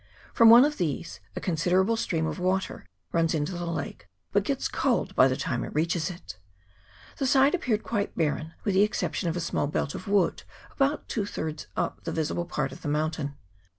From 0.33 0.49
one 0.49 0.65
of 0.65 0.79
these 0.79 1.19
a 1.35 1.39
considerable 1.39 1.95
stream 1.95 2.25
of 2.25 2.39
water 2.39 2.87
runs 3.11 3.35
into 3.35 3.51
the 3.51 3.67
lake, 3.67 4.07
but 4.31 4.43
gets 4.43 4.67
cold 4.67 5.13
by 5.15 5.27
the 5.27 5.37
time 5.37 5.63
it 5.63 5.75
reaches 5.75 6.09
it. 6.09 6.39
The 7.17 7.27
side 7.27 7.53
appeared 7.53 7.83
quite 7.83 8.17
barren, 8.17 8.55
with 8.63 8.73
the 8.73 8.81
exception 8.81 9.29
of 9.29 9.37
a 9.37 9.39
small 9.39 9.67
belt 9.67 9.93
of 9.93 10.07
wood 10.07 10.41
about 10.71 11.07
two 11.07 11.27
thirds 11.27 11.67
up 11.77 12.03
the 12.03 12.11
visible 12.11 12.45
part 12.45 12.71
of 12.71 12.81
the 12.81 12.87
mountain. 12.87 13.35